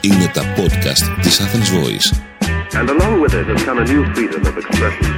[0.00, 2.08] Είναι τα podcast της Athens Voice.
[2.80, 5.14] And along with it has come a new freedom of expression.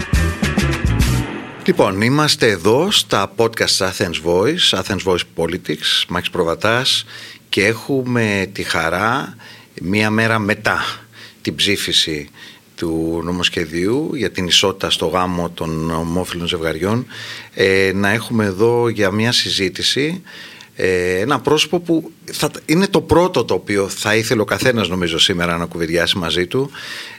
[1.67, 7.05] Λοιπόν, είμαστε εδώ στα podcast Athens Voice, Athens Voice Politics, Μάξ Προβατάς
[7.49, 9.37] και έχουμε τη χαρά
[9.83, 10.85] μία μέρα μετά
[11.43, 12.29] την ψήφιση
[12.77, 17.07] του νομοσχεδίου για την ισότητα στο γάμο των ομόφυλων ζευγαριών
[17.55, 20.23] ε, να έχουμε εδώ για μια συζήτηση
[20.79, 25.19] ε, ένα πρόσωπο που θα, είναι το πρώτο το οποίο θα ήθελε ο καθένας νομίζω
[25.19, 26.71] σήμερα να κουβεντιάσει μαζί του.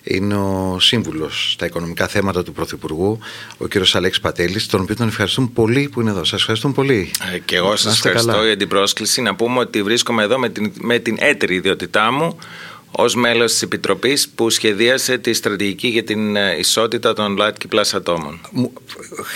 [0.03, 3.19] Είναι ο σύμβουλος στα οικονομικά θέματα του Πρωθυπουργού
[3.57, 6.23] ο κύριος Αλέξης Πατέλης τον οποίο τον ευχαριστούμε πολύ που είναι εδώ.
[6.23, 7.11] Σας ευχαριστούμε πολύ.
[7.33, 9.21] Ε, και εγώ σας ευχαριστώ για την πρόσκληση.
[9.21, 12.37] Να πούμε ότι βρίσκομαι εδώ με την, με την έτερη ιδιότητά μου
[12.91, 17.93] ως μέλος της Επιτροπής που σχεδίασε τη στρατηγική για την ε, ισότητα των ΛΑΤΚΙ πλάς
[17.93, 18.39] ατόμων.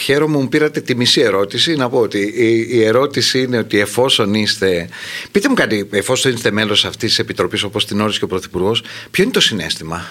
[0.01, 1.75] Χαίρομαι μου πήρατε τη μισή ερώτηση.
[1.75, 2.33] Να πω ότι
[2.69, 4.89] η, ερώτηση είναι ότι εφόσον είστε...
[5.31, 8.83] Πείτε μου κάτι, εφόσον είστε μέλος αυτής της Επιτροπής όπως την όρισε και ο Πρωθυπουργός,
[9.11, 10.05] ποιο είναι το συνέστημα;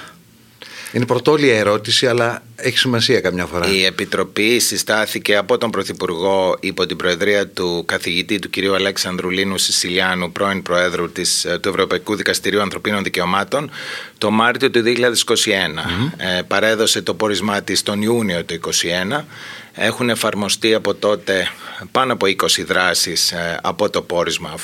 [0.93, 3.67] Είναι πρωτόλια ερώτηση, αλλά έχει σημασία καμιά φορά.
[3.73, 8.75] Η Επιτροπή συστάθηκε από τον Πρωθυπουργό υπό την Προεδρία του καθηγητή του κ.
[8.75, 13.71] Αλέξανδρου Λίνου Σισιλιάνου, πρώην Προέδρου της, του Ευρωπαϊκού Δικαστηρίου Ανθρωπίνων Δικαιωμάτων,
[14.21, 14.91] το Μάρτιο του 2021.
[16.17, 18.61] Ε, παρέδωσε το πόρισμά της τον Ιούνιο του
[19.19, 19.25] 2021
[19.75, 21.49] έχουν εφαρμοστεί από τότε
[21.91, 24.55] πάνω από 20 δράσεις ε, από το πόρισμα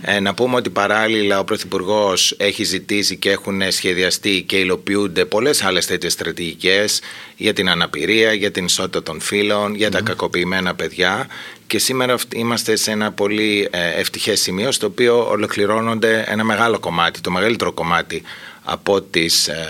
[0.00, 5.62] ε, να πούμε ότι παράλληλα ο Πρωθυπουργός έχει ζητήσει και έχουν σχεδιαστεί και υλοποιούνται πολλές
[5.62, 7.00] άλλες τέτοιες στρατηγικές
[7.36, 11.26] για την αναπηρία, για την ισότητα των φύλων, για τα κακοποιημένα παιδιά.
[11.66, 17.20] Και σήμερα είμαστε σε ένα πολύ ε, ευτυχές σημείο στο οποίο ολοκληρώνονται ένα μεγάλο κομμάτι,
[17.20, 18.22] το μεγαλύτερο κομμάτι
[18.64, 19.66] από τις ε,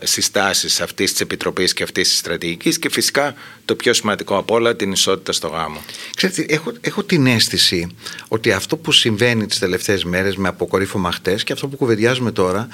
[0.00, 4.54] ε, συστάσεις αυτής της Επιτροπής και αυτής της στρατηγικής και φυσικά το πιο σημαντικό από
[4.54, 5.82] όλα την ισότητα στο γάμο.
[6.16, 7.96] Ξέρετε, έχω, έχω την αίσθηση
[8.28, 12.68] ότι αυτό που συμβαίνει τις τελευταίες μέρες με αποκορύφωμα χτες και αυτό που κουβεντιάζουμε τώρα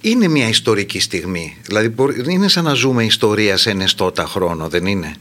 [0.00, 1.56] είναι μια ιστορική στιγμή.
[1.62, 1.94] Δηλαδή
[2.28, 5.14] είναι σαν να ζούμε ιστορία σε ενεστώτα χρόνο, δεν είναι;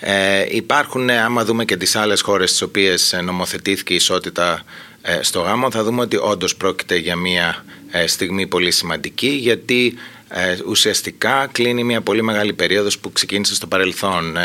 [0.00, 4.64] Ε, υπάρχουν, άμα δούμε και τις άλλες χώρες στις οποίες νομοθετήθηκε η ισότητα
[5.02, 9.94] ε, στο γάμο θα δούμε ότι όντως πρόκειται για μια ε, στιγμή πολύ σημαντική γιατί
[10.28, 14.36] ε, ουσιαστικά κλείνει μια πολύ μεγάλη περίοδος που ξεκίνησε στο παρελθόν.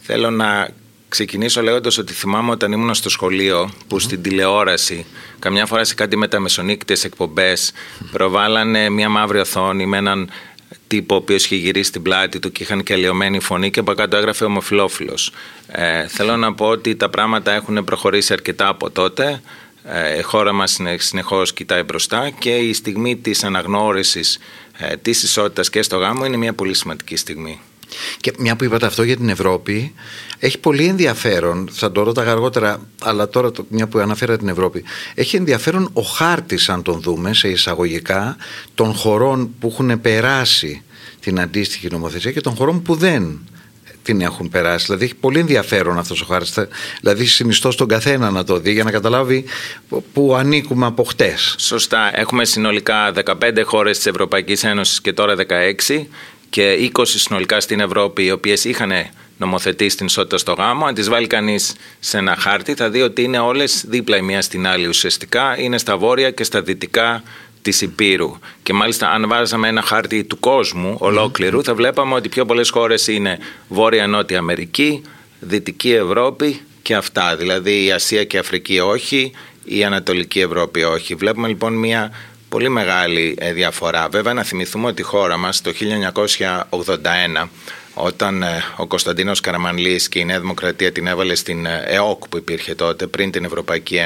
[0.00, 0.68] Θέλω να
[1.08, 5.06] ξεκινήσω λέγοντας ότι θυμάμαι όταν ήμουν στο σχολείο που στην τηλεόραση
[5.38, 7.72] καμιά φορά σε κάτι με τα μεσονύκτες εκπομπές
[8.10, 10.30] προβάλλανε μια μαύρη οθόνη με έναν
[10.86, 13.94] τύπο ο οποίος είχε γυρίσει την πλάτη του και είχαν και αλλοιωμένη φωνή και από
[13.94, 15.32] κάτω έγραφε ομοφιλόφιλος.
[15.66, 19.40] Ε, θέλω να πω ότι τα πράγματα έχουν προχωρήσει αρκετά από τότε.
[19.88, 24.38] Ε, η χώρα μας συνεχώς κοιτάει μπροστά και η στιγμή της αναγνώρισης
[24.78, 27.60] ε, της ισότητας και στο γάμο είναι μια πολύ σημαντική στιγμή.
[28.20, 29.94] Και μια που είπατε αυτό για την Ευρώπη,
[30.38, 35.36] έχει πολύ ενδιαφέρον, θα το ρώταγα αργότερα, αλλά τώρα μια που αναφέρα την Ευρώπη, έχει
[35.36, 38.36] ενδιαφέρον ο χάρτης, αν τον δούμε σε εισαγωγικά,
[38.74, 40.82] των χωρών που έχουν περάσει
[41.20, 43.40] την αντίστοιχη νομοθεσία και των χωρών που δεν
[44.06, 44.84] την έχουν περάσει.
[44.86, 46.50] Δηλαδή έχει πολύ ενδιαφέρον αυτός ο χάρτη.
[47.00, 49.44] Δηλαδή συνιστώ στον καθένα να το δει για να καταλάβει
[50.12, 51.54] που ανήκουμε από χτες.
[51.58, 52.10] Σωστά.
[52.14, 55.34] Έχουμε συνολικά 15 χώρες της Ευρωπαϊκής Ένωσης και τώρα
[55.88, 56.06] 16
[56.50, 58.92] και 20 συνολικά στην Ευρώπη οι οποίες είχαν
[59.38, 60.84] νομοθετήσει την ισότητα στο γάμο.
[60.86, 64.42] Αν τις βάλει κανείς σε ένα χάρτη, θα δει ότι είναι όλες δίπλα η μία
[64.42, 65.58] στην άλλη ουσιαστικά.
[65.58, 67.22] Είναι στα βόρεια και στα δυτικά
[67.66, 68.36] της Υπήρου.
[68.62, 73.06] Και μάλιστα, αν βάζαμε ένα χάρτη του κόσμου ολόκληρου, θα βλέπαμε ότι πιο πολλές χώρες
[73.06, 73.38] είναι
[73.68, 75.02] Βόρεια-Νότια Αμερική,
[75.40, 77.36] Δυτική Ευρώπη και αυτά.
[77.36, 79.32] Δηλαδή η Ασία και η Αφρική όχι,
[79.64, 81.14] η Ανατολική Ευρώπη όχι.
[81.14, 82.12] Βλέπουμε λοιπόν μια
[82.48, 84.08] πολύ μεγάλη ε, διαφορά.
[84.08, 85.72] Βέβαια, να θυμηθούμε ότι η χώρα μας το
[87.40, 87.48] 1981
[87.98, 92.36] όταν ε, ο Κωνσταντίνος Καραμανλής και η Νέα Δημοκρατία την έβαλε στην ε, ΕΟΚ που
[92.36, 94.00] υπήρχε τότε πριν την Ευρωπαϊκή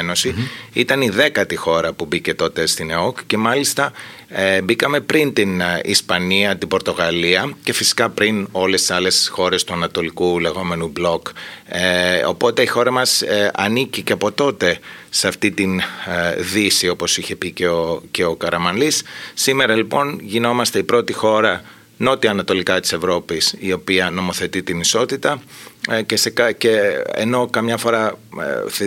[0.72, 3.92] ήταν η δέκατη χώρα που μπήκε τότε στην ΕΟΚ και μάλιστα
[4.28, 9.72] ε, μπήκαμε πριν την Ισπανία, την Πορτογαλία και φυσικά πριν όλες τις άλλες χώρες του
[9.72, 11.26] Ανατολικού λεγόμενου μπλοκ.
[12.26, 13.22] οπότε η χώρα μας
[13.54, 14.78] ανήκει και από τότε
[15.10, 15.80] σε αυτή την
[16.38, 19.02] δύση όπως είχε πει και ο, και ο Καραμανλής.
[19.34, 21.62] Σήμερα λοιπόν γινόμαστε η πρώτη χώρα
[22.00, 25.42] νότια-ανατολικά της Ευρώπης η οποία νομοθετεί την ισότητα
[25.90, 28.18] ε, και, σε, και ενώ καμιά φορά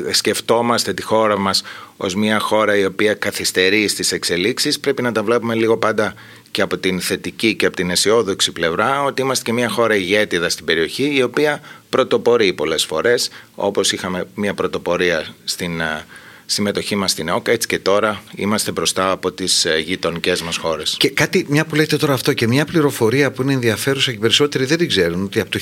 [0.08, 1.64] ε, σκεφτόμαστε τη χώρα μας
[1.98, 6.14] ως μια χώρα η οποία καθυστερεί στις εξελίξεις πρέπει να τα βλέπουμε λίγο πάντα
[6.52, 10.50] και από την θετική και από την αισιόδοξη πλευρά ότι είμαστε και μια χώρα ηγέτιδα
[10.50, 16.06] στην περιοχή η οποία πρωτοπορεί πολλές φορές όπως είχαμε μια πρωτοπορία στην ε,
[16.54, 17.52] συμμετοχή μας στην ΕΟΚΑ.
[17.52, 20.96] Έτσι και τώρα είμαστε μπροστά από τις ε, γειτονικές μας χώρες.
[21.00, 24.66] Και κάτι, μια που λέτε τώρα αυτό και μια πληροφορία που είναι ενδιαφέρουσα και περισσότεροι
[24.66, 25.60] δεν την ξέρουν, ότι από το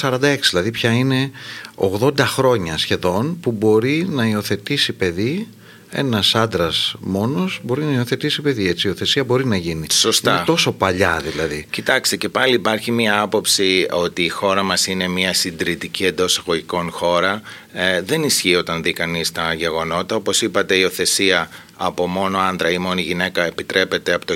[0.00, 1.30] 1946, δηλαδή πια είναι
[1.76, 5.46] 80 χρόνια σχεδόν, που μπορεί να υιοθετήσει παιδί
[5.90, 8.68] ένας άντρας μόνος μπορεί να υιοθετήσει παιδί.
[8.68, 9.86] Έτσι, η υιοθεσία μπορεί να γίνει.
[9.90, 10.30] Σωστά.
[10.30, 11.66] Είναι τόσο παλιά δηλαδή.
[11.70, 16.90] Κοιτάξτε, και πάλι υπάρχει μια άποψη ότι η χώρα μας είναι μια συντηρητική εντός εγωικών
[16.90, 17.42] χώρα.
[17.72, 20.16] Ε, δεν ισχύει όταν δει κανείς τα γεγονότα.
[20.16, 21.48] Όπως είπατε, η υιοθεσία
[21.80, 24.34] από μόνο άντρα ή μόνη γυναίκα επιτρέπεται από το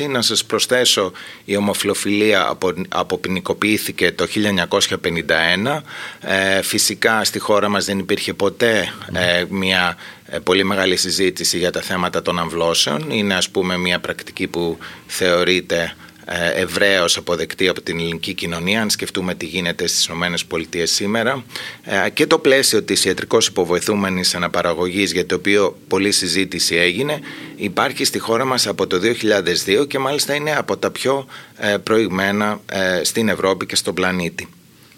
[0.00, 0.08] 1946.
[0.08, 1.12] Να σας προσθέσω
[1.44, 2.58] η ομοφιλοφιλία
[2.88, 4.26] αποποινικοποιήθηκε το
[5.70, 5.80] 1951.
[6.20, 9.96] Ε, φυσικά στη χώρα μας δεν υπήρχε ποτέ ε, μια
[10.26, 13.10] ε, πολύ μεγάλη συζήτηση για τα θέματα των αμβλώσεων.
[13.10, 16.07] Είναι ας πούμε μια πρακτική που θεωρείται ε,
[16.54, 21.44] ευρέως αποδεκτή από την ελληνική κοινωνία, αν σκεφτούμε τι γίνεται στις ΗΠΑ σήμερα.
[21.84, 27.20] Ε, και το πλαίσιο της ιατρικώ υποβοηθούμενης αναπαραγωγής, για το οποίο πολλή συζήτηση έγινε,
[27.56, 29.00] υπάρχει στη χώρα μας από το
[29.76, 31.26] 2002 και μάλιστα είναι από τα πιο
[31.56, 32.60] ε, προηγμένα
[33.02, 34.48] στην Ευρώπη και στον πλανήτη.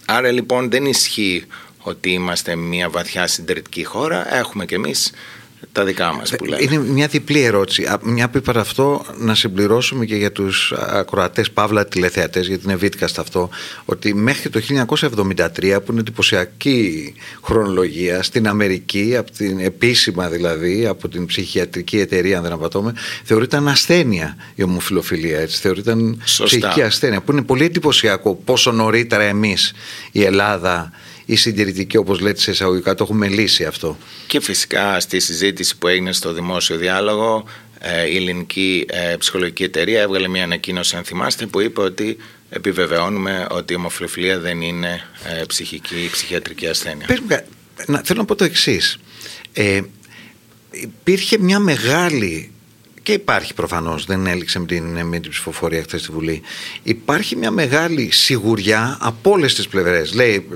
[0.05, 1.44] Άρα λοιπόν δεν ισχύει
[1.79, 4.37] ότι είμαστε μια βαθιά συντηρητική χώρα.
[4.37, 5.12] Έχουμε κι εμείς
[5.73, 6.62] τα δικά μας που λέμε.
[6.62, 7.87] Είναι μια διπλή ερώτηση.
[8.03, 13.19] Μια που είπα αυτό, να συμπληρώσουμε και για τους ακροατές, παύλα τηλεθεατές, γιατί είναι βίткαστ
[13.19, 13.51] αυτό,
[13.85, 21.09] ότι μέχρι το 1973, που είναι εντυπωσιακή χρονολογία, στην Αμερική, από την επίσημα δηλαδή, από
[21.09, 25.39] την ψυχιατρική εταιρεία, αν δεν απατώμε, θεωρείται ασθένεια η ομοφιλοφιλία.
[25.41, 25.61] Έτσι.
[25.61, 29.73] Θεωρείται ψυχική ασθένεια, που είναι πολύ εντυπωσιακό πόσο νωρίτερα εμείς
[30.13, 30.93] η Ελλάδα
[31.31, 33.99] η συντηρητική όπως λέτε σε εισαγωγικά το έχουμε λύσει αυτό.
[34.27, 37.44] Και φυσικά στη συζήτηση που έγινε στο δημόσιο διάλογο
[37.79, 42.17] ε, η ελληνική ε, ψυχολογική εταιρεία έβγαλε μια ανακοίνωση αν θυμάστε που είπε ότι
[42.50, 45.03] επιβεβαιώνουμε ότι η ομοφιλοφιλία δεν είναι
[45.41, 47.06] ε, ψυχική ή ψυχιατρική ασθένεια.
[47.87, 48.99] να, θέλω να πω το εξής.
[49.53, 49.81] Ε,
[50.71, 52.50] υπήρχε μια μεγάλη
[53.02, 56.43] και υπάρχει προφανώς, δεν έληξε με την, με την ψηφοφορία χθες στη Βουλή.
[56.82, 60.14] Υπάρχει μια μεγάλη σιγουριά από όλες τις πλευρές.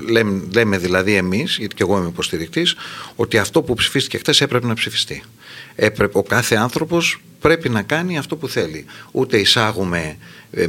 [0.09, 2.75] Λέμε, λέμε δηλαδή εμείς, γιατί και εγώ είμαι υποστηρικτής,
[3.15, 5.23] ότι αυτό που ψηφίστηκε χθες έπρεπε να ψηφιστεί.
[5.75, 8.85] Έπρεπε, ο κάθε άνθρωπος πρέπει να κάνει αυτό που θέλει.
[9.11, 10.15] Ούτε εισάγουμε ε,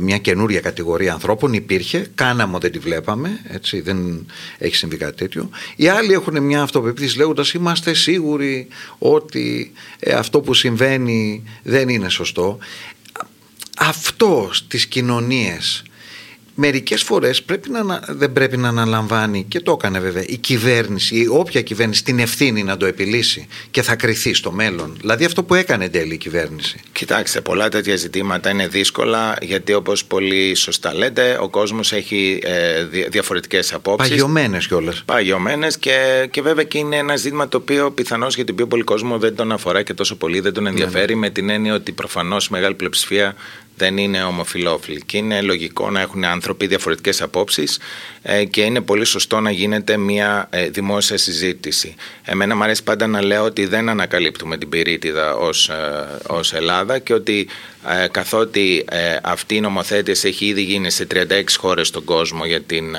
[0.00, 4.26] μια καινούρια κατηγορία ανθρώπων, υπήρχε, κάναμε δεν τη βλέπαμε, έτσι, δεν
[4.58, 5.50] έχει συμβεί κάτι τέτοιο.
[5.76, 8.68] Οι άλλοι έχουν μια αυτοπεποίθηση λέγοντας είμαστε σίγουροι
[8.98, 12.58] ότι ε, αυτό που συμβαίνει δεν είναι σωστό.
[13.78, 15.82] Αυτό στις κοινωνίες
[16.56, 21.26] μερικές φορές πρέπει να, δεν πρέπει να αναλαμβάνει και το έκανε βέβαια η κυβέρνηση ή
[21.30, 24.96] όποια κυβέρνηση την ευθύνη να το επιλύσει και θα κρυθεί στο μέλλον.
[25.00, 26.80] Δηλαδή αυτό που έκανε εν τέλει η κυβέρνηση.
[26.92, 32.84] Κοιτάξτε, πολλά τέτοια ζητήματα είναι δύσκολα γιατί όπως πολύ σωστά λέτε ο κόσμος έχει ε,
[33.08, 34.10] διαφορετικές απόψεις.
[34.10, 35.02] Παγιωμένες κιόλας.
[35.04, 38.82] Παγιωμένες και, και βέβαια και είναι ένα ζήτημα το οποίο πιθανώς για τον πιο πολύ
[38.82, 41.26] κόσμο δεν τον αφορά και τόσο πολύ δεν τον ενδιαφέρει ναι, ναι.
[41.26, 43.34] με την έννοια ότι προφανώς μεγάλη πλειοψηφία
[43.76, 47.78] δεν είναι ομοφιλόφιλοι και είναι λογικό να έχουν άνθρωποι διαφορετικές απόψεις
[48.22, 51.94] ε, και είναι πολύ σωστό να γίνεται μια ε, δημόσια συζήτηση.
[52.24, 55.74] Εμένα μου αρέσει πάντα να λέω ότι δεν ανακαλύπτουμε την πυρίτιδα ως, ε,
[56.26, 57.48] ως Ελλάδα και ότι
[58.10, 58.84] καθότι
[59.22, 62.96] αυτή η νομοθέτηση έχει ήδη γίνει σε 36 χώρες στον κόσμο για την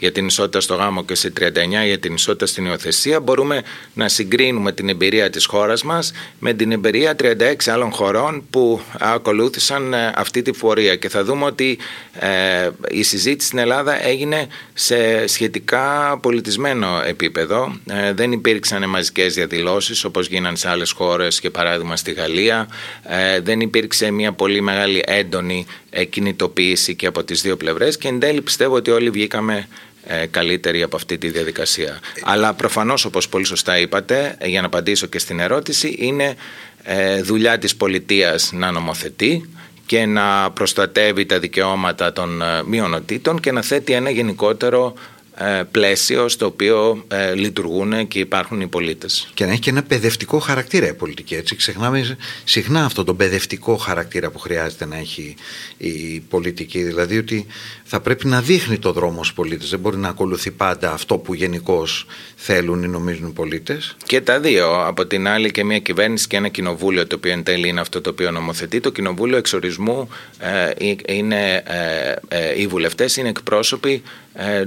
[0.00, 3.62] για την ισότητα στο γάμο και σε 39 για την ισότητα στην υιοθεσία, μπορούμε
[3.94, 7.34] να συγκρίνουμε την εμπειρία της χώρας μας με την εμπειρία 36
[7.66, 11.78] άλλων χωρών που ακολούθησαν ε, αυτή τη φορεία και θα δούμε ότι
[12.18, 17.78] ε, η συζήτηση στην Ελλάδα έγινε σε σχετικά πολιτισμένο επίπεδο.
[17.90, 22.68] Ε, δεν υπήρξαν μαζικές διαδηλώσεις όπως γίνανε σε άλλες χώρες και παράδειγμα στη Γαλλία.
[23.02, 25.66] Ε, δεν υπήρξε μια πολύ μεγάλη έντονη
[26.10, 29.68] κινητοποίηση και από τις δύο πλευρές και εν τέλει πιστεύω ότι όλοι βγήκαμε
[30.06, 31.98] ε, καλύτερη από αυτή τη διαδικασία.
[32.22, 36.36] Αλλά προφανώς όπως πολύ σωστά είπατε, για να απαντήσω και στην ερώτηση, είναι
[36.82, 39.48] ε, δουλειά της πολιτείας να νομοθετεί
[39.90, 45.19] και να προστατεύει τα δικαιώματα των ε, μειονοτήτων και να θέτει ένα γενικότερο ε,
[45.70, 49.30] πλαίσιο στο οποίο ε, λειτουργούν και υπάρχουν οι πολίτες.
[49.34, 51.34] Και να έχει και ένα παιδευτικό χαρακτήρα η πολιτική.
[51.34, 51.56] Έτσι.
[51.56, 55.34] Ξεχνάμε συχνά αυτό τον παιδευτικό χαρακτήρα που χρειάζεται να έχει
[55.76, 56.82] η πολιτική.
[56.82, 57.46] Δηλαδή ότι
[57.84, 59.70] θα πρέπει να δείχνει το δρόμο στους πολίτες.
[59.70, 62.06] Δεν μπορεί να ακολουθεί πάντα αυτό που γενικώς
[62.36, 63.96] θέλουν ή νομίζουν οι πολίτες.
[64.06, 64.86] Και τα δύο.
[64.86, 68.00] Από την άλλη και μια κυβέρνηση και ένα κοινοβούλιο το οποίο εν τέλει είναι αυτό
[68.00, 68.80] το οποίο νομοθετεί.
[68.80, 70.70] Το κοινοβούλιο εξορισμού ε,
[71.06, 71.62] είναι,
[72.56, 74.02] οι βουλευτές είναι εκπρόσωποι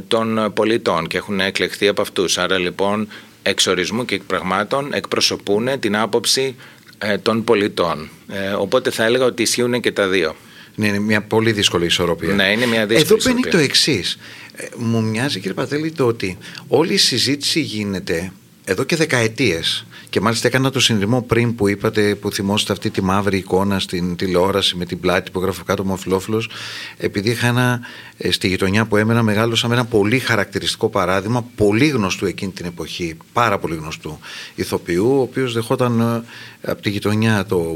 [0.07, 2.37] των πολιτών και έχουν εκλεχθεί από αυτούς.
[2.37, 3.07] Άρα λοιπόν
[3.43, 6.55] εξορισμού και πραγμάτων εκπροσωπούν την άποψη
[6.97, 8.09] ε, των πολιτών.
[8.27, 10.35] Ε, οπότε θα έλεγα ότι ισχύουν και τα δύο.
[10.75, 12.33] Ναι, είναι μια πολύ δύσκολη ισορροπία.
[12.33, 14.17] Ναι, είναι μια δύσκολη Εδώ μπαίνει το εξής.
[14.55, 18.31] Ε, μου μοιάζει κύριε Πατέλη το ότι όλη η συζήτηση γίνεται
[18.65, 19.85] εδώ και δεκαετίες.
[20.09, 24.15] Και μάλιστα έκανα το συνειδημό πριν που είπατε που θυμόσαστε αυτή τη μαύρη εικόνα στην
[24.15, 26.49] τηλεόραση με την πλάτη που έγραφε κάτω Μοφιλόφιλος
[26.97, 27.79] επειδή είχα ένα,
[28.17, 32.65] ε, στη γειτονιά που έμενα μεγάλωσα με ένα πολύ χαρακτηριστικό παράδειγμα πολύ γνωστού εκείνη την
[32.65, 34.19] εποχή πάρα πολύ γνωστού
[34.55, 37.75] ηθοποιού ο οποίος δεχόταν ε, από τη γειτονιά το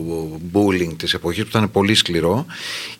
[0.53, 2.45] bullying της εποχής που ήταν πολύ σκληρό.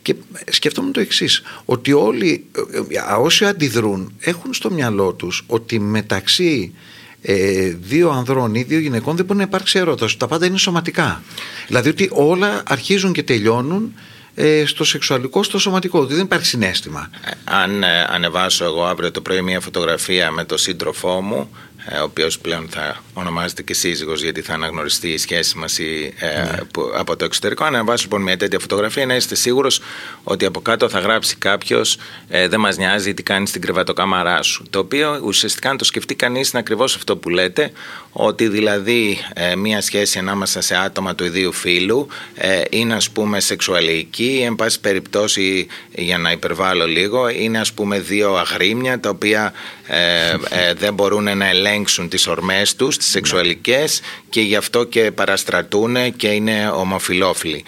[0.01, 0.15] Και
[0.49, 2.45] σκέφτομαι το εξής ότι όλοι
[2.89, 6.73] ε, όσοι αντιδρούν έχουν στο μυαλό τους ότι μεταξύ
[7.21, 10.17] ε, δύο ανδρών ή δύο γυναικών δεν μπορεί να υπάρξει ερώτηση.
[10.17, 11.23] Τα πάντα είναι σωματικά.
[11.67, 13.93] Δηλαδή ότι όλα αρχίζουν και τελειώνουν
[14.35, 16.05] ε, στο σεξουαλικό, στο σωματικό.
[16.05, 17.09] δεν υπάρχει συνέστημα.
[17.25, 21.76] Ε, αν ε, ανεβάσω εγώ αύριο το πρωί μια φωτογραφία με τον σύντροφό μου, ε,
[21.99, 26.25] ο οποίος πλέον θα ονομάζεται και σύζυγος γιατί θα αναγνωριστεί η σχέση μας η, ε,
[26.27, 26.57] ναι.
[26.97, 27.63] από το εξωτερικό.
[27.63, 29.81] Αν ανεβάσω λοιπόν μια τέτοια φωτογραφία να είστε σίγουρος
[30.23, 34.65] ότι από κάτω θα γράψει κάποιος ε, δεν μας νοιάζει τι κάνει στην κρεβατοκάμαρά σου.
[34.69, 37.71] Το οποίο ουσιαστικά αν το σκεφτεί κανείς είναι ακριβώς αυτό που λέτε
[38.11, 43.39] ότι δηλαδή ε, μια σχέση ανάμεσα σε άτομα του ιδίου φύλου ε, είναι ας πούμε
[43.39, 49.53] σεξουαλική εν πάση περιπτώσει για να υπερβάλλω λίγο είναι ας πούμε δύο αγρίμια τα οποία
[49.87, 56.15] ε, δεν μπορούν να ελέγξουν τις ορμές τους, τις σεξουαλικές και γι' αυτό και παραστρατούν
[56.15, 57.63] και είναι ομοφιλόφιλοι.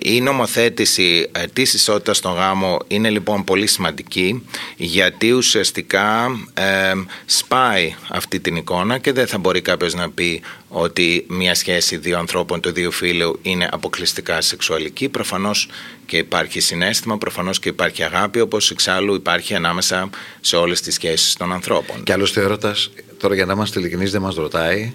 [0.00, 4.46] η νομοθέτηση της ισότητας στον γάμο είναι λοιπόν πολύ σημαντική
[4.76, 6.30] γιατί ουσιαστικά
[7.24, 11.96] σπάει αυτή την εικόνα και δεν θα μπορεί μπορεί κάποιος να πει ότι μια σχέση
[11.96, 15.08] δύο ανθρώπων του δύο φίλου είναι αποκλειστικά σεξουαλική.
[15.08, 15.68] Προφανώς
[16.06, 21.34] και υπάρχει συνέστημα, προφανώς και υπάρχει αγάπη, όπως εξάλλου υπάρχει ανάμεσα σε όλες τις σχέσεις
[21.34, 22.02] των ανθρώπων.
[22.02, 24.92] Και άλλωστε, έρωτας, τώρα για να είμαστε ειλικρινείς, δεν μας ρωτάει.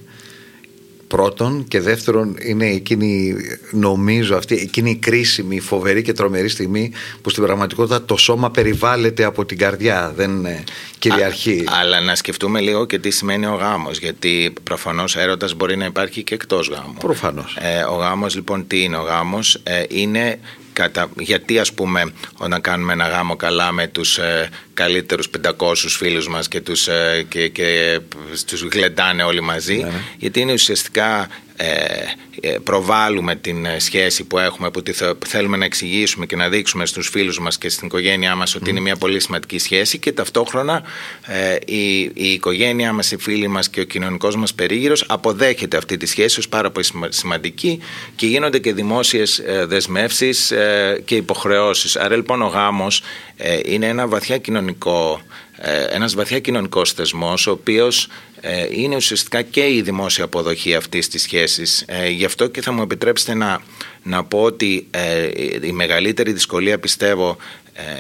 [1.08, 3.36] Πρώτον και δεύτερον είναι εκείνη
[3.72, 9.24] νομίζω αυτή εκείνη η κρίσιμη, φοβερή και τρομερή στιγμή που στην πραγματικότητα το σώμα περιβάλλεται
[9.24, 10.48] από την καρδιά δεν
[11.00, 11.60] κυριαρχεί.
[11.60, 15.86] Α, αλλά να σκεφτούμε λίγο και τι σημαίνει ο γάμος γιατί προφανώς έρωτας μπορεί να
[15.86, 16.98] υπάρχει και εκτός γάμου.
[17.00, 17.58] Προφανώς.
[17.60, 20.40] Ε, ο γάμος λοιπόν τι είναι ο γάμος; Ε, είναι
[20.78, 21.10] Κατα...
[21.20, 26.48] Γιατί ας πούμε όταν κάνουμε ένα γάμο καλά με τους ε, καλύτερους 500 φίλους μας
[26.48, 28.00] και τους, ε, και, και,
[28.48, 30.02] τους γλεντάνε όλοι μαζί ναι, ναι.
[30.18, 31.47] γιατί είναι ουσιαστικά ε, ε,
[32.64, 34.84] προβάλλουμε την ε, σχέση που έχουμε που
[35.26, 38.80] θέλουμε να εξηγήσουμε και να δείξουμε στους φίλους μας και στην οικογένειά μας ότι είναι
[38.80, 40.84] μια πολύ σημαντική σχέση και ταυτόχρονα
[41.66, 46.06] η, η οικογένειά μας, οι φίλοι μας και ο κοινωνικός μας περίγυρος αποδέχεται αυτή τη
[46.06, 47.80] σχέση ως πάρα πολύ σημαντική
[48.16, 50.54] και γίνονται και δημόσιες δεσμεύσεις
[51.06, 51.96] και υποχρεώσεις.
[51.96, 53.02] Άρα λοιπόν ο γάμος
[53.66, 55.22] είναι ένα βαθιά κοινωνικό
[55.90, 58.10] ένας βαθιά κοινωνικός θεσμός ο οποίος ε,
[58.72, 61.84] είναι ουσιαστικά και η δημόσια αποδοχή αυτής της σχέσης.
[61.88, 63.62] Ε, γι' αυτό και θα μου επιτρέψετε να,
[64.04, 65.30] να πω ότι ε,
[65.62, 67.38] η μεγαλύτερη δυσκολία πιστεύω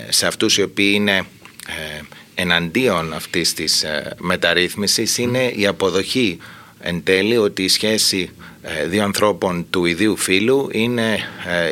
[0.09, 1.25] σε αυτούς οι οποίοι είναι
[2.35, 3.85] εναντίον αυτής της
[4.17, 6.37] μεταρρύθμισης είναι η αποδοχή
[6.79, 8.29] εν τέλει ότι η σχέση
[8.87, 11.19] δύο ανθρώπων του ιδίου φύλου είναι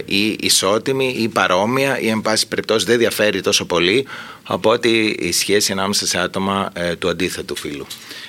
[0.06, 4.08] ή ισότιμη ή παρόμοια ή εν πάση περιπτώσει δεν διαφέρει τόσο πολύ
[4.44, 7.86] από ότι η σχέση ανάμεσα σε άτομα του αντίθετου φύλου.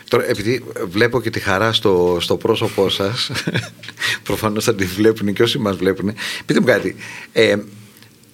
[0.08, 3.30] Τώρα, επειδή βλέπω και τη χαρά στο, στο πρόσωπό σας,
[4.22, 6.14] προφανώς θα τη βλέπουν και όσοι μας βλέπουν.
[6.46, 6.96] Πείτε μου κάτι.
[7.32, 7.56] Ε,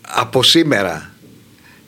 [0.01, 1.15] από σήμερα,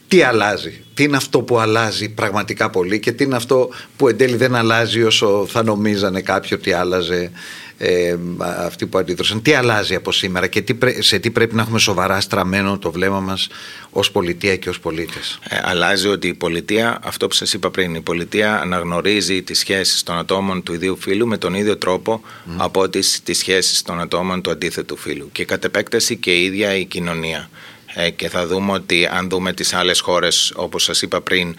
[0.09, 4.17] τι αλλάζει, τι είναι αυτό που αλλάζει πραγματικά πολύ και τι είναι αυτό που εν
[4.17, 7.31] τέλει δεν αλλάζει όσο θα νομίζανε κάποιοι ότι άλλαζε;
[7.87, 9.43] Ε, αυτοί που αντίδρασαν.
[9.43, 13.21] Τι αλλάζει από σήμερα και τι, σε τι πρέπει να έχουμε σοβαρά στραμμένο το βλέμμα
[13.21, 13.49] μας
[13.91, 17.95] ως πολιτεία και ως πολίτες; Ε, αλλάζει ότι η πολιτεία, αυτό που σας είπα πριν,
[17.95, 22.21] η πολιτεία αναγνωρίζει τις σχέσεις των ατόμων του ιδίου φύλου με τον ίδιο τρόπο
[22.57, 26.77] από τις, τις σχέσεις των ατόμων του αντίθετου φύλου και κατ' επέκταση και η ίδια
[26.77, 27.49] η κοινωνία.
[27.95, 31.55] Ε, και θα δούμε ότι αν δούμε τις άλλες χώρες όπως σας είπα πριν ε,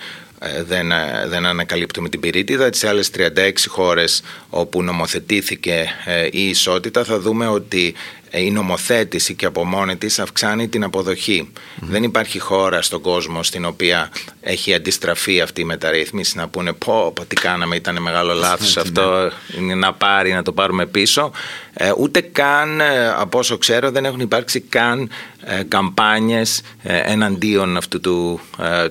[0.68, 2.70] δεν, ε, δεν ανακαλύπτουμε την πυρίτιδα.
[2.70, 5.88] Τις άλλες 36 χώρες όπου νομοθετήθηκε
[6.32, 7.96] η ισότητα θα δούμε ότι
[8.32, 11.52] η νομοθέτηση και από μόνη της αυξάνει την αποδοχή.
[11.76, 14.12] Δεν υπάρχει χώρα στον κόσμο στην οποία
[14.42, 19.32] έχει αντιστραφεί αυτή η μεταρρύθμιση να πούνε πω, πω τι κάναμε ήταν μεγάλο λάθος αυτό
[19.58, 21.32] είναι να πάρει να το πάρουμε πίσω.
[21.74, 22.82] Ε, ούτε καν
[23.18, 25.35] από όσο ξέρω δεν έχουν υπάρξει καν ε,
[25.68, 28.40] καμπάνιες ε, εναντίον αυτού του,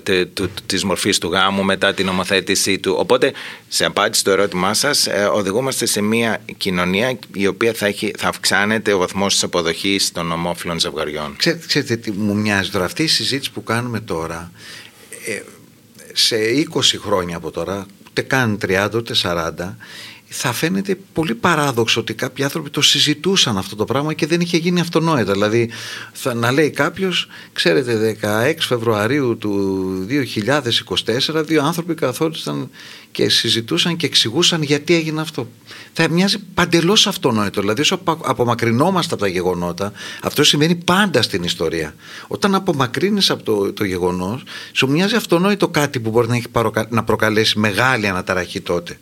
[0.04, 2.94] ε, του, της μορφής του γάμου μετά την νομοθέτησή του.
[2.98, 3.32] Οπότε,
[3.68, 8.92] σε απάντηση στο ερώτημά σας, οδηγούμαστε σε μια κοινωνία η οποία θα, έχει, θα αυξάνεται
[8.92, 11.36] ο βαθμός της αποδοχής των ομόφυλων ζευγαριών.
[11.36, 14.50] Ξέρετε, ξέρετε τι μου μοιάζει τώρα, αυτή η συζήτηση που κάνουμε τώρα,
[16.12, 16.36] σε
[16.74, 19.76] 20 χρόνια από τώρα, ούτε καν 30 ούτε 40,
[20.28, 24.56] θα φαίνεται πολύ παράδοξο ότι κάποιοι άνθρωποι το συζητούσαν αυτό το πράγμα και δεν είχε
[24.56, 25.32] γίνει αυτονόητα.
[25.32, 25.70] Δηλαδή,
[26.12, 30.06] θα, να λέει κάποιος, ξέρετε, 16 Φεβρουαρίου του
[31.34, 32.70] 2024, δύο άνθρωποι καθόρισαν
[33.10, 35.48] και συζητούσαν και εξηγούσαν γιατί έγινε αυτό.
[35.92, 37.60] Θα μοιάζει παντελώς αυτονόητο.
[37.60, 41.94] Δηλαδή, όσο απομακρυνόμαστε από τα γεγονότα, αυτό σημαίνει πάντα στην ιστορία.
[42.26, 46.46] Όταν απομακρύνεις από το, το γεγονός, σου μοιάζει αυτονόητο κάτι που μπορεί να, έχει
[46.88, 48.98] να προκαλέσει μεγάλη αναταραχή τότε.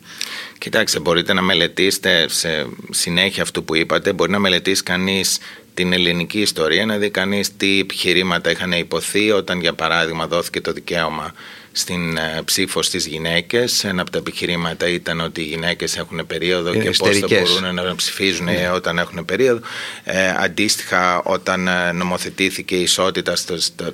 [0.57, 5.39] Κοιτάξτε, μπορείτε να μελετήσετε σε συνέχεια αυτού που είπατε, μπορεί να μελετήσει κανείς
[5.73, 10.71] την ελληνική ιστορία, να δει κανείς τι επιχειρήματα είχαν υποθεί όταν για παράδειγμα δόθηκε το
[10.71, 11.33] δικαίωμα
[11.71, 13.83] στην ε, ψήφος στις γυναίκες.
[13.83, 17.95] Ένα από τα επιχειρήματα ήταν ότι οι γυναίκες έχουν περίοδο και πώς θα μπορούν να
[17.95, 18.71] ψηφίζουν ναι.
[18.73, 19.59] όταν έχουν περίοδο.
[20.03, 23.33] Ε, αντίστοιχα όταν ε, νομοθετήθηκε η ισότητα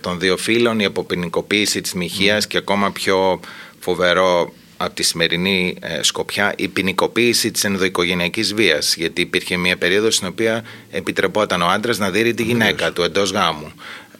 [0.01, 3.39] των δύο φύλων, η αποποινικοποίηση της μοιχείας και ακόμα πιο
[3.79, 8.95] φοβερό από τη σημερινή ε, σκοπιά η ποινικοποίηση της ενδοοικογενειακής βίας.
[8.95, 13.31] Γιατί υπήρχε μια περίοδος στην οποία επιτρεπόταν ο άντρας να δει τη γυναίκα του εντός
[13.31, 13.71] γάμου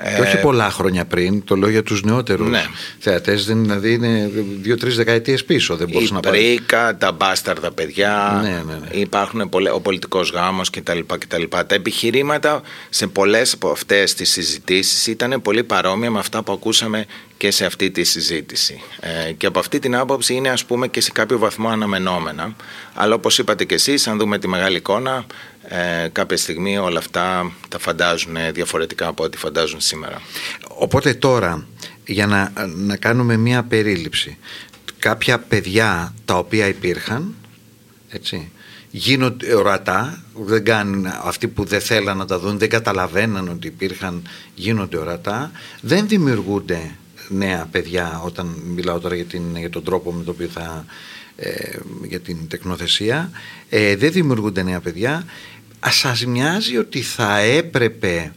[0.03, 2.65] και όχι πολλά χρόνια πριν, το λέω για τους νεότερους ναι.
[2.99, 5.75] θεατές, δηλαδή είναι δύο-τρεις δεκαετίες πίσω.
[5.75, 8.87] Δεν η να πρίκα, τα μπάσταρδα παιδιά, ναι, ναι, ναι.
[8.91, 11.43] υπάρχουν ο πολιτικός γάμος κτλ, κτλ.
[11.49, 17.05] Τα επιχειρήματα σε πολλές από αυτές τις συζητήσεις ήταν πολύ παρόμοια με αυτά που ακούσαμε
[17.37, 18.81] και σε αυτή τη συζήτηση.
[18.99, 22.55] Ε, και από αυτή την άποψη είναι ας πούμε και σε κάποιο βαθμό αναμενόμενα.
[22.93, 25.25] Αλλά όπως είπατε και εσείς, αν δούμε τη μεγάλη εικόνα,
[25.71, 30.21] ε, κάποια στιγμή όλα αυτά τα φαντάζουν διαφορετικά από ό,τι φαντάζουν σήμερα.
[30.67, 31.67] Οπότε τώρα,
[32.05, 34.37] για να, να κάνουμε μία περίληψη,
[34.99, 37.35] κάποια παιδιά τα οποία υπήρχαν,
[38.09, 38.51] έτσι,
[38.91, 44.27] γίνονται ορατά, δεν κάνουν, αυτοί που δεν θέλαν να τα δουν, δεν καταλαβαίναν ότι υπήρχαν,
[44.55, 46.91] γίνονται ορατά, δεν δημιουργούνται
[47.29, 50.85] νέα παιδιά όταν μιλάω τώρα για, την, για τον τρόπο με τον οποίο θα
[51.41, 53.31] ε, για την τεκνοθεσία
[53.69, 55.25] ε, δεν δημιουργούνται νέα παιδιά
[55.87, 58.31] σας μοιάζει ότι θα έπρεπε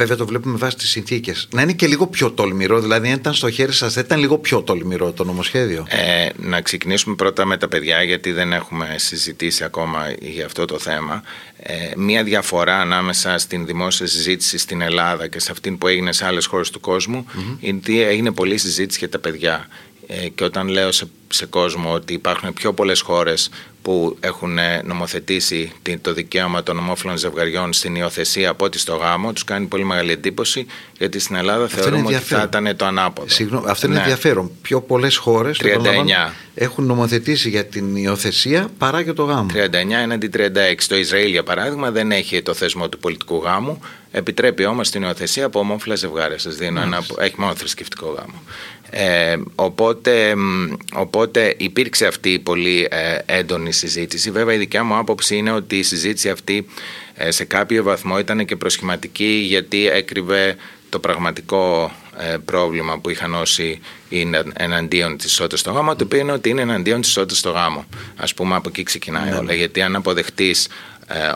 [0.00, 3.34] βέβαια το βλέπουμε βάσει τις συνθήκες να είναι και λίγο πιο τολμηρό δηλαδή αν ήταν
[3.34, 5.86] στο χέρι σας θα ήταν λίγο πιο τολμηρό το νομοσχέδιο.
[5.88, 10.78] Ε, να ξεκινήσουμε πρώτα με τα παιδιά γιατί δεν έχουμε συζητήσει ακόμα για αυτό το
[10.78, 11.22] θέμα.
[11.56, 16.26] Ε, μία διαφορά ανάμεσα στην δημόσια συζήτηση στην Ελλάδα και σε αυτήν που έγινε σε
[16.26, 17.56] άλλες χώρες του κόσμου mm-hmm.
[17.60, 19.68] είναι ότι έγινε πολλή συζήτηση για τα παιδιά.
[20.06, 23.50] Ε, και όταν λέω σε, σε κόσμο ότι υπάρχουν πιο πολλές χώρες
[23.82, 29.32] που έχουν ε, νομοθετήσει το δικαίωμα των ομόφυλων ζευγαριών στην υιοθεσία από ό,τι στο γάμο,
[29.32, 30.66] τους κάνει πολύ μεγάλη εντύπωση,
[30.98, 33.28] γιατί στην Ελλάδα αυτό θεωρούμε ότι θα ήταν το ανάποδο.
[33.28, 34.00] Συγγνώμη, αυτό είναι ναι.
[34.00, 34.50] ενδιαφέρον.
[34.62, 35.58] Πιο πολλές χώρες
[36.54, 39.46] έχουν νομοθετήσει για την υιοθεσία παρά για το γάμο.
[39.54, 39.70] 39
[40.02, 40.40] έναντι 36.
[40.88, 43.80] Το Ισραήλ, για παράδειγμα, δεν έχει το θεσμό του πολιτικού γάμου.
[44.10, 46.38] Επιτρέπει όμως την υιοθεσία από ομόφυλα ζευγάρια.
[46.38, 47.02] Σας δίνω ένα.
[47.18, 48.42] Έχει μόνο θρησκευτικό γάμο.
[48.90, 50.34] Ε, οπότε,
[50.92, 54.30] οπότε υπήρξε αυτή η πολύ ε, έντονη συζήτηση.
[54.30, 56.66] Βέβαια η δικιά μου άποψη είναι ότι η συζήτηση αυτή
[57.14, 60.56] ε, σε κάποιο βαθμό ήταν και προσχηματική γιατί έκρυβε
[60.88, 66.18] το πραγματικό ε, πρόβλημα που είχαν όσοι είναι εναντίον της ισότητας στο γάμο, το οποίο
[66.18, 67.84] είναι ότι είναι εναντίον της ισότητας στο γάμο.
[68.16, 69.36] Ας πούμε από εκεί ξεκινάει ναι.
[69.36, 70.70] όλα, γιατί αν αποδεχτείς ε,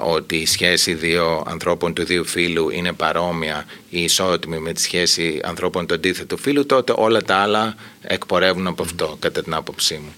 [0.02, 5.40] ότι η σχέση δύο ανθρώπων του δύο φύλου είναι παρόμοια ή ισότιμη με τη σχέση
[5.44, 10.14] ανθρώπων του αντίθετου φύλου, τότε όλα τα άλλα εκπορεύουν από αυτό, κατά την άποψή μου.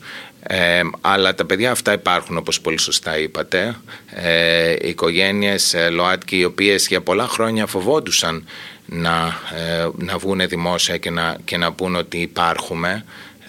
[0.49, 3.77] Ε, αλλά τα παιδιά αυτά υπάρχουν όπως πολύ σωστά είπατε
[4.11, 8.45] ε, οι οικογένειες ε, ΛΟΑΤΚΙ οι οποίες για πολλά χρόνια φοβόντουσαν
[8.87, 13.05] να, ε, να βγουν δημόσια και να, και να πούν ότι υπάρχουμε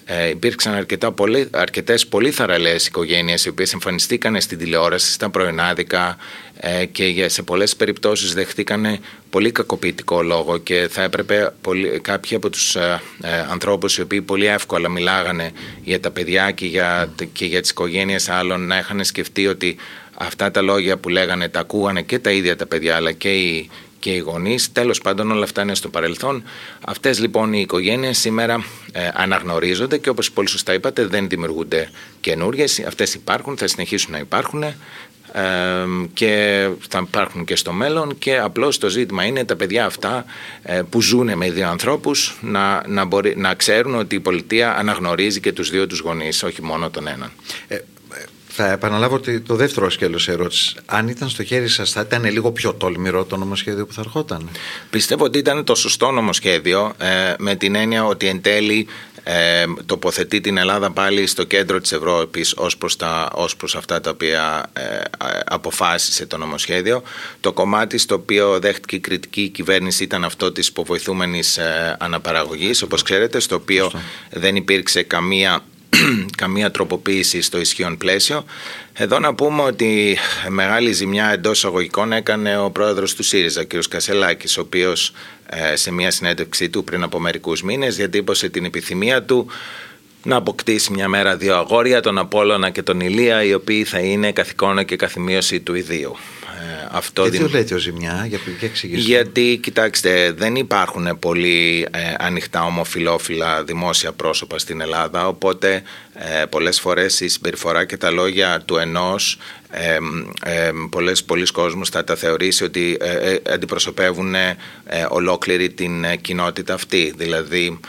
[0.10, 6.18] ε, υπήρξαν αρκετά πολύ, αρκετές πολύ θαραλέες οικογένειες οι οποίες εμφανιστήκαν στην τηλεόραση, στα πρωινάδικα
[6.60, 12.50] ε, και σε πολλές περιπτώσεις δεχτήκαν πολύ κακοποιητικό λόγο και θα έπρεπε πολύ, κάποιοι από
[12.50, 15.52] τους ε, ε, ανθρώπους οι οποίοι πολύ εύκολα μιλάγανε
[15.84, 19.76] για τα παιδιά και για, και για τις οικογένειες άλλων να είχαν σκεφτεί ότι
[20.18, 23.70] αυτά τα λόγια που λέγανε τα ακούγανε και τα ίδια τα παιδιά αλλά και οι
[24.00, 24.72] και οι γονείς.
[24.72, 26.44] Τέλος πάντων, όλα αυτά είναι στο παρελθόν.
[26.86, 32.66] Αυτές λοιπόν οι οικογένειες σήμερα ε, αναγνωρίζονται και όπως πολύ σωστά είπατε, δεν δημιουργούνται καινούριε.
[32.88, 34.64] Αυτές υπάρχουν, θα συνεχίσουν να υπάρχουν.
[35.32, 35.44] Ε,
[36.14, 40.26] και θα υπάρχουν και στο μέλλον και απλώς το ζήτημα είναι τα παιδιά αυτά
[40.64, 45.40] ε, που ζουν με δύο ανθρώπους να, να, μπορεί, να ξέρουν ότι η πολιτεία αναγνωρίζει
[45.40, 47.32] και τους δύο τους γονείς όχι μόνο τον έναν
[47.68, 47.78] ε,
[48.60, 50.76] θα επαναλάβω ότι το δεύτερο σκέλος ερώτηση.
[50.86, 54.50] Αν ήταν στο χέρι σας θα ήταν λίγο πιο τολμηρό το νομοσχέδιο που θα ερχόταν;
[54.90, 58.88] Πιστεύω ότι ήταν το σωστό νομοσχέδιο ε, με την έννοια ότι εν τέλει
[59.24, 64.02] ε, τοποθετεί την Ελλάδα πάλι στο κέντρο της Ευρώπης ως προς, τα, ως προς αυτά
[64.02, 64.84] τα οποία ε,
[65.46, 67.04] αποφάσισε το νομοσχέδιο.
[67.40, 73.02] Το κομμάτι στο οποίο δέχτηκε η κριτική κυβέρνηση ήταν αυτό της υποβοηθούμενης ε, αναπαραγωγής, όπως
[73.02, 73.92] ξέρετε, στο οποίο
[74.30, 75.64] δεν υπήρξε καμία
[76.38, 78.46] καμία τροποποίηση στο ισχύον πλαίσιο.
[78.94, 83.74] Εδώ να πούμε ότι μεγάλη ζημιά εντός αγωγικών έκανε ο πρόεδρος του ΣΥΡΙΖΑ, κ.
[83.90, 85.14] Κασελάκης, ο οποίος
[85.50, 89.48] ε, σε μια συνέντευξή του πριν από μερικούς μήνες διατύπωσε την επιθυμία του
[90.24, 94.32] να αποκτήσει μια μέρα δύο αγόρια, τον Απόλλωνα και τον Ηλία, οι οποίοι θα είναι
[94.32, 96.16] καθηκόνα και καθημείωση του ιδίου.
[96.92, 99.08] Αυτό Γιατί το λέτε ο ζημιά, για ποια εξηγήσετε.
[99.08, 106.80] Γιατί, κοιτάξτε, δεν υπάρχουν πολύ ε, ανοιχτά ομοφιλόφιλα δημόσια πρόσωπα στην Ελλάδα, οπότε ε, πολλές
[106.80, 109.38] φορές η συμπεριφορά και τα λόγια του ενός
[109.70, 109.98] ε,
[110.44, 114.36] ε, πολλές, πολλοί κόσμος θα τα θεωρήσει ότι ε, ε αντιπροσωπεύουν
[115.10, 117.14] ολόκληρη την κοινότητα αυτή.
[117.18, 117.80] Δηλαδή,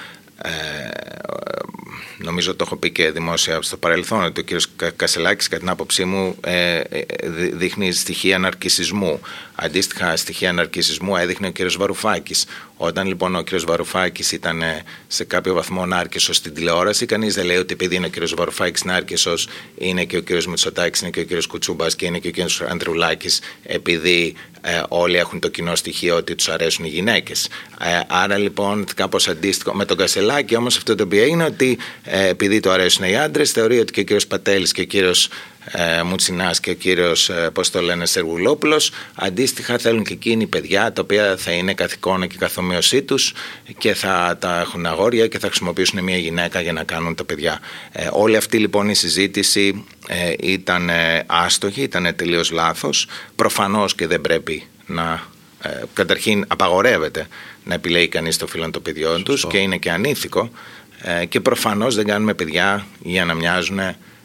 [2.19, 4.45] νομίζω το έχω πει και δημόσια στο παρελθόν, ότι ο
[4.77, 4.85] κ.
[4.97, 7.05] Κασελάκης κατά την άποψή μου ε, ε,
[7.53, 9.21] δείχνει στοιχεία ναρκισισμού.
[9.55, 11.73] Αντίστοιχα στοιχεία ναρκισισμού έδειχνε ο κ.
[11.77, 12.47] Βαρουφάκης.
[12.77, 13.49] Όταν λοιπόν ο κ.
[13.67, 18.07] Βαρουφάκης ήταν ε, σε κάποιο βαθμό νάρκισος στην τηλεόραση, κανείς δεν λέει ότι επειδή είναι
[18.07, 18.35] ο κ.
[18.37, 20.45] Βαρουφάκης νάρκισος, είναι και ο κ.
[20.45, 21.47] Μητσοτάκης, είναι και ο κ.
[21.47, 22.71] Κουτσούμπας και είναι και ο κ.
[22.71, 27.49] Αντρουλάκης, επειδή ε, όλοι έχουν το κοινό στοιχείο ότι τους αρέσουν οι γυναίκες.
[27.81, 32.08] Ε, άρα λοιπόν κάπως αντίστοιχο με τον Κασελάκη όμως αυτό το οποίο είναι ότι ε,
[32.11, 35.29] επειδή του αρέσουν οι άντρες, θεωρεί ότι και ο κύριος Πατέλης και ο κύριος
[35.71, 40.93] ε, Μουτσινάς και ο κύριος, ε, πώς το λένε, Σεργουλόπουλος, αντίστοιχα θέλουν και εκείνοι παιδιά
[40.93, 43.33] τα οποία θα είναι καθηκόνα και καθομοίωσή τους
[43.79, 47.61] και θα τα έχουν αγόρια και θα χρησιμοποιήσουν μια γυναίκα για να κάνουν τα παιδιά.
[47.93, 50.91] Ε, όλη αυτή λοιπόν η συζήτηση ε, ήταν
[51.27, 53.07] άστοχη, ήταν τελείως λάθος.
[53.37, 55.23] Προφανώς και δεν πρέπει να
[55.63, 57.27] ε, καταρχήν απαγορεύεται
[57.65, 60.88] να επιλέγει κανείς το φίλο των παιδιών τους και είναι και ανήθικο ε,
[61.29, 63.81] και προφανώς δεν κάνουμε παιδιά για να μοιάζουν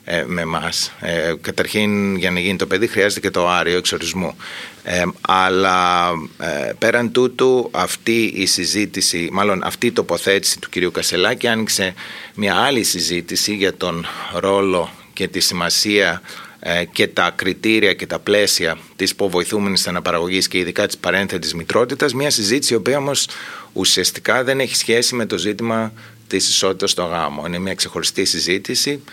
[0.06, 0.94] ε, με εμάς.
[1.00, 4.36] Ε, καταρχήν για να γίνει το παιδί χρειάζεται και το άριο εξορισμού.
[4.84, 11.48] Ε, αλλά ε, πέραν τούτου αυτή η συζήτηση, μάλλον αυτή η τοποθέτηση του κυρίου Κασελάκη
[11.48, 11.94] άνοιξε
[12.36, 16.22] μια άλλη συζήτηση για τον ρόλο και τη σημασία
[16.92, 22.30] και τα κριτήρια και τα πλαίσια της υποβοηθούμενης αναπαραγωγής και ειδικά της παρένθετης μητρότητας, μια
[22.30, 23.28] συζήτηση η οποία όμως
[23.74, 25.94] ουσιαστικά δεν έχει σχέση με το ζήτημα
[26.38, 27.44] της ισότητας στο γάμο.
[27.48, 29.04] Είναι μια ξεχωριστή συζήτηση.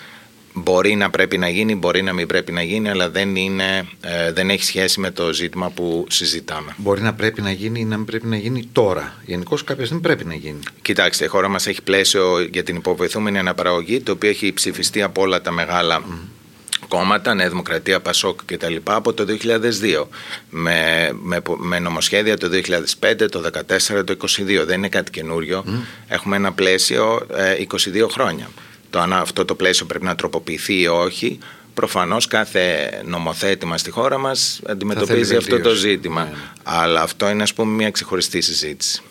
[0.53, 4.33] Μπορεί να πρέπει να γίνει, μπορεί να μην πρέπει να γίνει, αλλά δεν, είναι, ε,
[4.33, 6.75] δεν έχει σχέση με το ζήτημα που συζητάμε.
[6.77, 9.15] Μπορεί να πρέπει να γίνει ή να μην πρέπει να γίνει τώρα.
[9.27, 10.59] Γενικώς κάποια δεν πρέπει να γίνει.
[10.83, 15.23] Κοιτάξτε, η χώρα μας έχει πλαίσιο για την υποβοηθούμενη αναπαραγωγή, το οποίο έχει ψηφιστεί από
[15.23, 16.03] όλα τα μεγάλα
[16.91, 20.07] κόμματα, Νέα Δημοκρατία, Πασόκ και τα λοιπά από το 2002
[20.51, 22.49] με, με, με νομοσχέδια το
[23.01, 23.51] 2005, το
[23.99, 24.65] 2014, το 2022.
[24.67, 25.65] Δεν είναι κάτι καινούριο.
[26.09, 27.27] Έχουμε ένα πλαίσιο
[27.87, 28.51] 22 ε, χρόνια.
[28.91, 31.39] Το αν αυτό το πλαίσιο πρέπει να τροποποιηθεί ή όχι,
[31.75, 36.25] προφανώς κάθε νομοθέτημα στη χώρα μας αντιμετωπίζει αυτό το ζήτημα.
[36.25, 36.37] Ναι, ναι.
[36.63, 39.03] Αλλά αυτό είναι ας πούμε μια ξεχωριστή συζήτηση.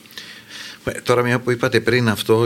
[0.83, 2.45] Ε, τώρα μια που είπατε πριν αυτό,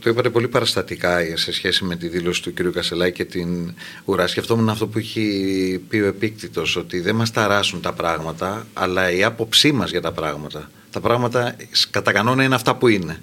[0.00, 2.62] το είπατε πολύ παραστατικά σε σχέση με τη δήλωση του κ.
[2.72, 4.26] Κασελάκη και την ουρά.
[4.26, 9.24] Σκεφτόμουν αυτό που έχει πει ο επίκτητος, ότι δεν μας ταράσουν τα πράγματα, αλλά η
[9.24, 10.70] άποψή μας για τα πράγματα.
[10.90, 11.56] Τα πράγματα
[11.90, 13.20] κατά κανόνα είναι αυτά που είναι.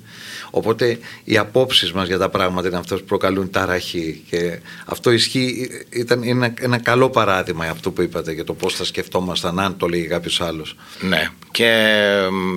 [0.49, 4.23] Οπότε οι απόψεις μας για τα πράγματα είναι αυτές που προκαλούν ταραχή.
[4.29, 8.75] Και αυτό ισχύει, ήταν ένα, ένα καλό παράδειγμα για αυτό που είπατε για το πώς
[8.75, 10.75] θα σκεφτόμασταν αν το λέγει κάποιος άλλος.
[10.99, 11.29] Ναι.
[11.51, 12.01] Και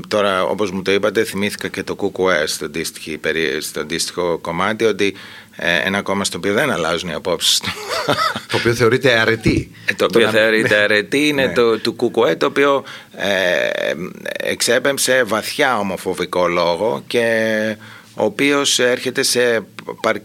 [0.09, 2.71] τώρα, όπως μου το είπατε, θυμήθηκα και το ΚΚΕ στο,
[3.61, 5.15] στο αντίστοιχο κομμάτι ότι
[5.50, 7.71] ε, ένα κόμμα στο οποίο δεν αλλάζουν οι απόψεις του.
[8.51, 9.71] το οποίο θεωρείται αρετή.
[9.87, 11.53] Ε, το οποίο θεωρείται αρετή είναι ναι.
[11.53, 12.85] το του ΚΚΕ, το οποίο
[13.17, 13.93] ε,
[14.33, 17.77] εξέπεμψε βαθιά ομοφοβικό λόγο και
[18.15, 19.65] ο οποίος έρχεται σε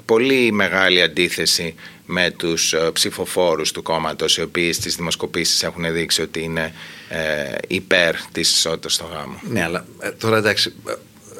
[0.05, 6.21] πολύ μεγάλη αντίθεση με τους ε, ψηφοφόρους του κόμματος οι οποίοι στις δημοσκοπήσεις έχουν δείξει
[6.21, 6.73] ότι είναι
[7.09, 9.39] ε, υπέρ της ισότητας στο γάμο.
[9.49, 10.73] Ναι, αλλά ε, τώρα εντάξει,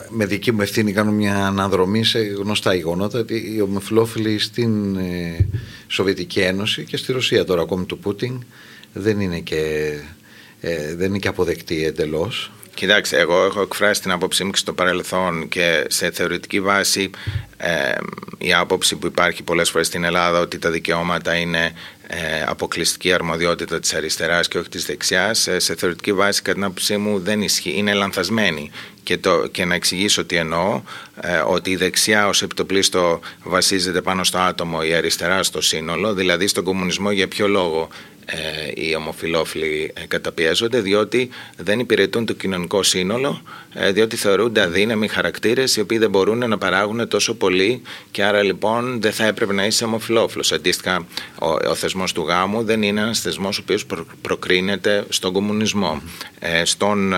[0.09, 4.97] με δική μου ευθύνη κάνω μια αναδρομή σε γνωστά γεγονότα ότι οι ομοφυλόφιλοι στην
[5.87, 8.43] Σοβιετική Ένωση και στη Ρωσία τώρα ακόμη του Πούτιν
[8.93, 9.93] δεν είναι και,
[10.95, 12.51] δεν είναι και αποδεκτοί εντελώς.
[12.75, 17.09] Κοιτάξτε, εγώ έχω εκφράσει την άποψή μου και στο παρελθόν και σε θεωρητική βάση
[17.57, 17.93] ε,
[18.37, 21.71] η άποψη που υπάρχει πολλές φορές στην Ελλάδα ότι τα δικαιώματα είναι ε,
[22.47, 25.47] αποκλειστική αρμοδιότητα της αριστεράς και όχι της δεξιάς.
[25.47, 28.71] Ε, σε θεωρητική βάση κατά την άποψή μου δεν ισχύει, είναι λανθασμένη.
[29.03, 30.81] Και, το, και να εξηγήσω τι εννοώ
[31.21, 36.47] ε, ότι η δεξιά ως επιτοπλίστο βασίζεται πάνω στο άτομο η αριστερά στο σύνολο δηλαδή
[36.47, 37.89] στον κομμουνισμό για ποιο λόγο
[38.73, 43.41] οι ομοφιλόφιλοι καταπιέζονται διότι δεν υπηρετούν το κοινωνικό σύνολο
[43.91, 49.01] διότι θεωρούνται αδύναμοι χαρακτήρες οι οποίοι δεν μπορούν να παράγουν τόσο πολύ και άρα λοιπόν
[49.01, 50.51] δεν θα έπρεπε να είσαι ομοφιλόφιλος.
[50.51, 51.05] Αντίστοιχα
[51.39, 53.85] ο, ο θεσμός του γάμου δεν είναι ένας θεσμός ο οποίος
[54.21, 56.01] προκρίνεται στον κομμουνισμό.
[56.63, 57.13] στον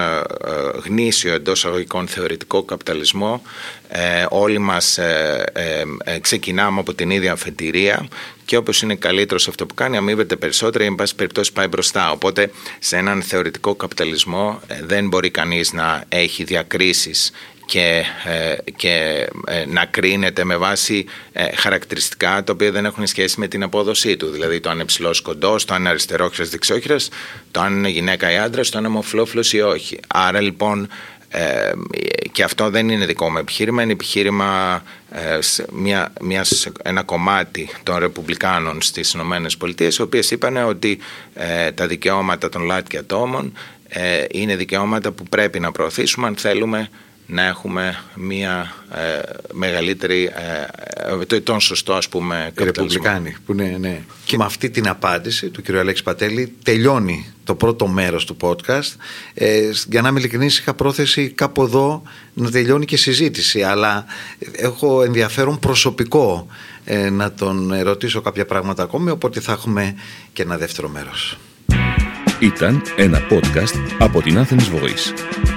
[0.86, 3.42] γνήσιο εντός αγωγικών θεωρητικό καπιταλισμό
[4.30, 5.00] όλοι μας
[6.22, 8.08] ξεκινάμε από την ίδια αφετηρία
[8.48, 11.68] και όπως είναι καλύτερο σε αυτό που κάνει, αμείβεται περισσότερο ή, εν πάση περιπτώσει, πάει
[11.68, 12.12] μπροστά.
[12.12, 17.32] Οπότε, σε έναν θεωρητικό καπιταλισμό ε, δεν μπορεί κανείς να έχει διακρίσεις
[17.66, 21.06] και, ε, και ε, να κρίνεται με βάση
[21.56, 24.30] χαρακτηριστικά τα οποία δεν έχουν σχέση με την απόδοσή του.
[24.30, 27.10] Δηλαδή το αν είναι ψηλός κοντός, το αν είναι αριστερόχειρας δεξιόχειρας,
[27.52, 30.00] το αν είναι γυναίκα ή άντρας, το αν είναι ομοφυλόφιλος ή όχι.
[30.08, 30.88] Άρα λοιπόν
[31.30, 31.72] ε,
[32.32, 35.40] και αυτό δεν είναι δικό μου επιχείρημα, είναι επιχείρημα ε,
[35.72, 41.00] μια, μιας, ένα κομμάτι των Ρεπουμπλικάνων στις Ηνωμένες Πολιτείες οι οποίες είπαν ότι
[41.34, 43.54] ε, τα δικαιώματα των ΛΑΤ ατόμων
[43.90, 46.90] ε, είναι δικαιώματα που πρέπει να προωθήσουμε αν θέλουμε
[47.28, 49.20] να έχουμε μια ε,
[49.54, 50.32] μεγαλύτερη,
[51.30, 54.02] ε, ε τον σωστό ας πούμε Ρεπουμπλικάνοι που ναι, ναι.
[54.26, 55.70] Και με αυτή την απάντηση του κ.
[55.70, 58.96] Αλέξη Πατέλη τελειώνει το πρώτο μέρος του podcast.
[59.34, 62.02] Ε, για να είμαι ειλικρινής είχα πρόθεση κάπου εδώ
[62.34, 64.06] να τελειώνει και συζήτηση αλλά
[64.52, 66.48] έχω ενδιαφέρον προσωπικό
[66.86, 69.96] ε, να τον ρωτήσω κάποια πράγματα ακόμη οπότε θα έχουμε
[70.34, 71.38] και ένα δεύτερο μέρος.
[72.40, 75.57] Ήταν ένα podcast από την Athens Voice.